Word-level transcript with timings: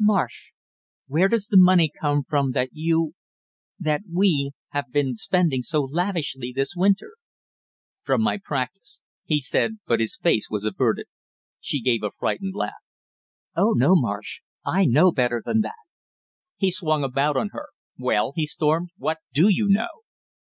"Marsh, 0.00 0.52
where 1.06 1.28
does 1.28 1.48
the 1.48 1.58
money 1.58 1.92
come 2.00 2.24
from 2.26 2.52
that 2.52 2.70
you 2.72 3.12
that 3.78 4.00
we 4.10 4.52
have 4.70 4.90
been 4.90 5.14
spending 5.14 5.60
so 5.60 5.82
lavishly 5.82 6.50
this 6.50 6.74
winter?" 6.74 7.12
"From 8.02 8.22
my 8.22 8.38
practice," 8.42 9.02
he 9.26 9.38
said, 9.38 9.80
but 9.86 10.00
his 10.00 10.16
face 10.16 10.46
was 10.48 10.64
averted. 10.64 11.08
She 11.60 11.82
gave 11.82 12.02
a 12.02 12.10
frightened 12.10 12.54
laugh. 12.54 12.80
"Oh, 13.54 13.72
no, 13.72 13.94
Marsh, 13.94 14.40
I 14.64 14.86
know 14.86 15.12
better 15.12 15.42
than 15.44 15.60
that!" 15.60 15.84
He 16.56 16.70
swung 16.70 17.04
about 17.04 17.36
on 17.36 17.50
her. 17.52 17.66
"Well," 17.98 18.32
he 18.34 18.46
stormed, 18.46 18.92
"what 18.96 19.18
do 19.34 19.48
you 19.50 19.68
know?" 19.68 19.88